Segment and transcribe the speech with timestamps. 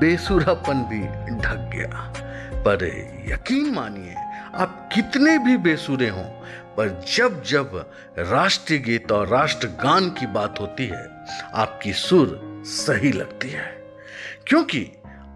[0.00, 1.00] बेसुरापन भी
[1.40, 2.12] ढक गया।
[2.66, 2.84] पर
[3.28, 4.14] यकीन मानिए
[4.56, 6.24] आप कितने भी बेसुरे हों,
[6.76, 11.08] पर जब जब राष्ट्रीय गीत और राष्ट्रगान की बात होती है,
[11.54, 13.84] आपकी सुर सही लगती है।
[14.46, 14.92] क्योंकि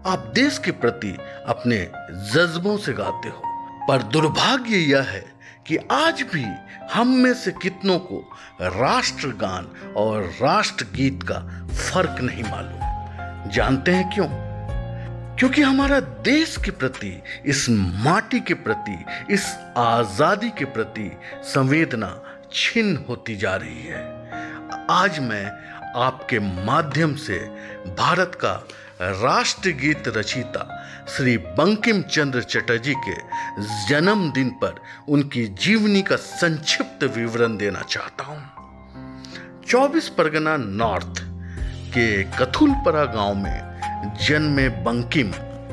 [0.07, 3.41] आप देश के प्रति अपने जज्बों से गाते हो।
[3.87, 5.33] पर दुर्भाग्य यह है
[5.67, 6.45] कि आज भी
[6.93, 8.31] हम में से कितनों को
[8.61, 12.79] राष्ट्रगान और राष्ट्रगीत का फ़र्क नहीं मालूम।
[13.51, 14.48] जानते हैं क्यों?
[15.39, 19.45] क्योंकि हमारा देश के प्रति, इस माटी के प्रति, इस
[19.77, 21.11] आज़ादी के प्रति
[21.43, 22.23] संवेदना
[22.53, 24.01] छिन्न होती जा रही है।
[24.91, 25.45] आज मैं
[25.95, 27.37] आपके माध्यम से
[27.87, 28.51] भारत का
[29.01, 30.65] राष्ट्रगीत रचिता
[31.07, 33.15] श्री बंकिम चंद्र चटर्जी के
[33.89, 34.75] जन्मदिन पर
[35.09, 41.23] उनकी जीवनी का संक्षिप्त विवरण देना चाहता हूँ। 24 परगना नॉर्थ
[41.87, 43.68] के कथुलपरा गाँव में
[44.05, 45.31] जन्मे बंकिम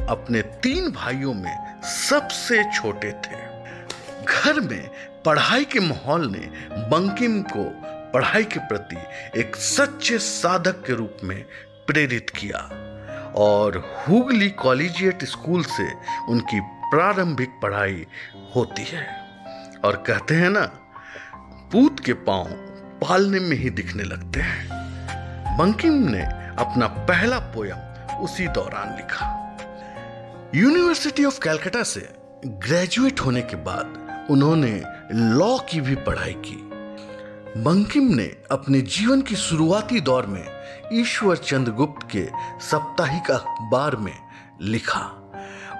[0.08, 3.44] अपने तीन भाइयों में सबसे छोटे थे।
[4.24, 4.90] घर में
[5.24, 6.50] पढ़ाई के माहौल ने
[6.88, 7.64] बंकिम को
[8.12, 8.96] पढ़ाई के प्रति
[9.40, 11.44] एक सच्चे साधक के रूप में
[11.86, 12.58] प्रेरित किया
[13.36, 13.78] और
[14.08, 15.92] हुगली कॉलेजिएट स्कूल से
[16.28, 16.60] उनकी
[16.90, 18.06] प्रारंभिक पढ़ाई
[18.56, 19.06] होती है।
[19.84, 20.66] और कहते हैं ना,
[21.72, 22.44] पूत के पाँव
[23.00, 24.68] पालने में ही दिखने लगते हैं।
[25.58, 26.22] बंकिम ने
[26.62, 27.85] अपना पहला पोयम
[28.20, 29.32] उसी दौरान लिखा।
[30.54, 32.08] यूनिवर्सिटी ऑफ़ कैलकाटा से
[32.46, 34.82] ग्रेजुएट होने के बाद उन्होंने
[35.12, 36.62] लॉ की भी पढ़ाई की।
[37.62, 40.44] बंकिम ने अपने जीवन की शुरुआती दौर में
[40.92, 42.28] ईश्वर चंद्र गुप्त के
[42.60, 44.16] साप्ताहिक अखबार में
[44.62, 45.32] लिखा।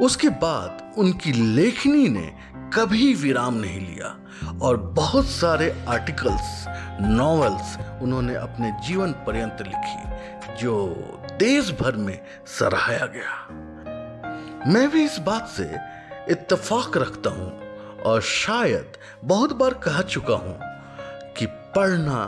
[0.03, 2.33] उसके बाद उनकी लेखनी ने
[2.75, 4.17] कभी विराम नहीं लिया
[4.63, 6.65] और बहुत सारे आर्टिकल्स
[7.01, 10.06] नॉवेल्स उन्होंने अपने जीवन पर्यंत लिखी।
[10.61, 10.95] जो
[11.39, 13.47] देश भर में सराहाया गया।
[14.73, 15.77] मैं भी इस बात से
[16.33, 17.61] इत्तेफाक रखता हूँ
[18.03, 18.93] और शायद
[19.25, 20.59] बहुत बार कह चुका हूँ
[21.35, 22.25] कि पढ़ना,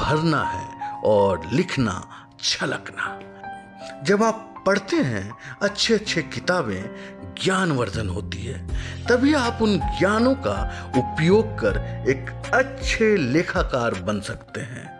[0.00, 3.20] भरना है और लिखना, छलकना।
[4.02, 5.32] जब आप पढ़ते हैं
[5.62, 6.82] अच्छे अच्छे किताबें
[7.42, 8.66] ज्ञानवर्धन होती है,
[9.06, 11.76] तभी आप उन ज्ञानों का उपयोग कर
[12.08, 14.95] एक अच्छे लेखाकार बन सकते हैं।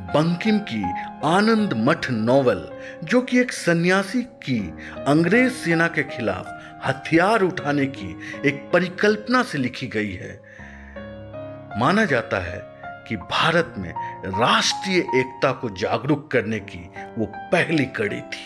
[0.00, 0.82] बंकिम की
[1.24, 2.68] आनंद मठ नॉवल,
[3.04, 4.74] जो कि एक सन्यासी की
[5.06, 6.46] अंग्रेज़ सेना के खिलाफ
[6.86, 8.16] हथियार उठाने की
[8.46, 10.40] एक परिकल्पना से लिखी गई है।
[11.80, 12.62] माना जाता है
[13.08, 13.94] कि भारत में
[14.26, 18.44] राष्ट्रीय एकता को जागरूक करने की वो पहली कड़ी थी।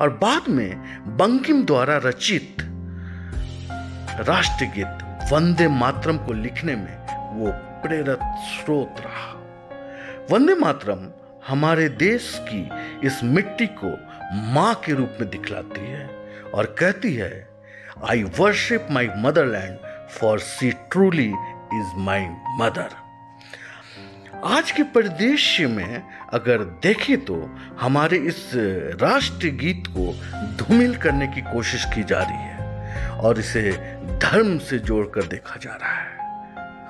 [0.00, 2.56] और बाद में बंकिम द्वारा रचित
[4.20, 4.98] राष्ट्रगीत
[5.32, 6.98] वंदे मातरम को लिखने में
[7.36, 9.37] वो प्रेरक स्रोत रहा।
[10.30, 11.08] वंदे मातरम,
[11.48, 12.68] हमारे देश की
[13.06, 13.90] इस मिट्टी को
[14.52, 16.10] माँ के रूप में दिखलाती है
[16.54, 17.48] और कहती है
[18.10, 19.78] I worship my motherland
[20.08, 21.28] for she truly
[21.74, 22.88] is my mother
[24.44, 26.02] आज के परिदृश्य में
[26.32, 28.50] अगर देखें तो हमारे इस
[29.02, 30.12] राष्ट्रीय गीत को
[30.56, 33.72] धूमिल करने की कोशिश की जा रही है और इसे
[34.22, 36.16] धर्म से जोड़कर देखा जा रहा है।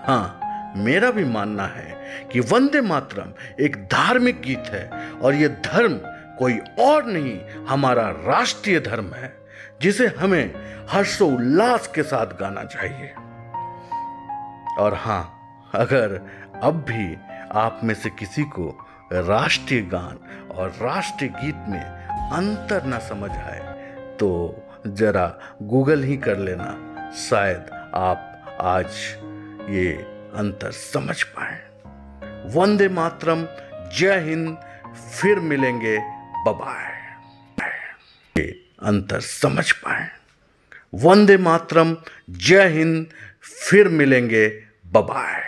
[0.07, 0.41] हाँ
[0.77, 1.97] मेरा भी मानना है
[2.33, 6.01] कि वंदे मातरम एक धार्मिक गीत है और यह धर्म
[6.39, 9.33] कोई और नहीं, हमारा राष्ट्रीय धर्म है,
[9.83, 10.55] जिसे हमें
[10.91, 13.13] हर्षोल्लास के साथ गाना चाहिए।
[14.79, 16.21] और हाँ अगर
[16.63, 17.17] अब भी
[17.53, 18.69] आप में से किसी को
[19.13, 20.19] राष्ट्रीय गान
[20.51, 23.61] और राष्ट्रीय गीत में अंतर ना समझ आए
[24.21, 24.31] तो
[24.87, 25.27] जरा
[25.63, 28.87] गूगल ही कर लेना, शायद आप आज
[29.71, 31.57] ये अंतर समझ पाए।
[32.55, 33.47] वंदे मातरम,
[33.99, 34.57] जय हिंद,
[35.21, 35.99] फिर मिलेंगे
[36.47, 36.97] बबाय
[38.83, 40.09] अंतर समझ पाए।
[40.95, 41.97] वंदे मातरम,
[42.31, 43.07] जय हिंद,
[43.43, 44.49] फिर मिलेंगे
[44.87, 45.43] बबाय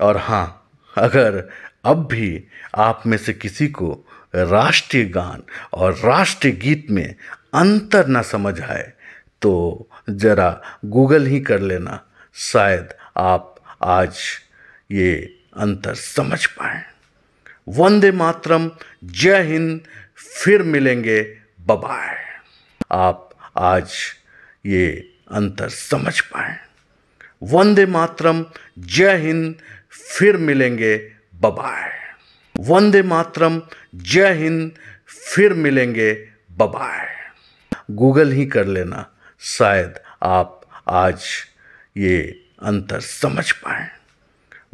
[0.00, 1.48] और हाँ अगर
[1.84, 2.44] अब भी
[2.74, 5.42] आप में से किसी को राष्ट्रीय गान
[5.72, 7.14] और राष्ट्रीय गीत में
[7.54, 8.92] अंतर ना समझ आए
[9.42, 12.00] तो ज़रा गूगल ही कर लेना।
[12.36, 14.18] शायद आप आज
[14.90, 15.12] ये
[15.56, 16.82] अंतर समझ पाए।
[17.68, 18.70] वंदे मातरम,
[19.04, 19.80] जय हिंद,
[20.16, 21.20] फिर मिलेंगे
[21.60, 22.16] बबाय
[22.90, 23.94] आप आज
[24.66, 24.86] ये
[25.30, 26.56] अंतर समझ पाए।
[27.42, 28.44] वंदे मातरम,
[28.78, 29.54] जय हिंद,
[30.10, 30.96] फिर मिलेंगे
[31.40, 31.90] बबाय
[32.54, 33.62] वंदे मातरम,
[33.94, 34.70] जय हिंद,
[35.06, 36.12] फिर मिलेंगे
[36.50, 37.08] बबाय
[37.92, 39.06] गूगल ही कर लेना,
[39.40, 41.24] शायद आप आज
[41.96, 42.18] ये
[42.62, 43.88] अंतर समझ पाए।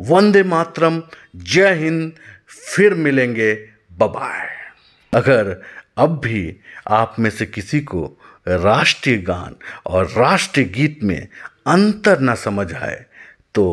[0.01, 1.03] वंदे मातरम,
[1.37, 2.13] जय हिंद,
[2.49, 3.53] फिर मिलेंगे
[3.93, 4.49] बबाय
[5.13, 5.61] अगर
[5.99, 6.57] अब भी
[6.89, 8.05] आप में से किसी को
[8.47, 9.57] राष्ट्रीय गान
[9.87, 11.21] और राष्ट्रीय गीत में
[11.67, 13.05] अंतर ना समझ आए
[13.55, 13.67] तो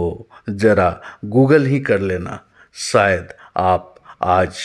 [0.49, 0.89] ज़रा
[1.25, 2.39] गूगल ही कर लेना,
[2.75, 4.59] शायद आप आज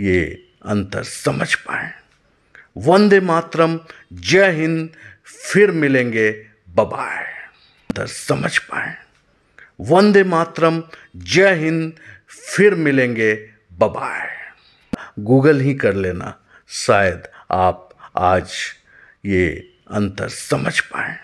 [0.00, 0.22] ये
[0.66, 1.90] अंतर समझ पाए।
[2.78, 3.78] वंदे मातरम,
[4.12, 4.88] जय हिंद,
[5.24, 6.30] फिर मिलेंगे
[6.68, 7.24] बबाय
[7.96, 8.94] अंतर समझ पाए।
[9.80, 10.82] वंदे मातरम,
[11.16, 11.92] जय हिंद,
[12.28, 13.32] फिर मिलेंगे
[13.72, 14.28] बबाय
[15.18, 16.32] गूगल ही कर लेना,
[16.68, 18.52] शायद आप आज
[19.24, 19.46] ये
[19.88, 21.16] अंतर समझ पाए।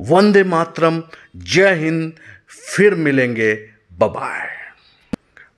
[0.00, 1.02] वंदे मातरम,
[1.36, 2.12] जय हिंद,
[2.48, 3.54] फिर मिलेंगे
[3.92, 4.50] बबाय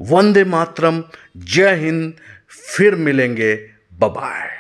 [0.01, 1.03] वंदे मातरम,
[1.39, 2.13] जय हिंद,
[2.49, 3.55] फिर मिलेंगे
[3.95, 4.51] बबाय